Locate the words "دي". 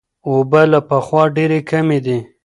2.05-2.19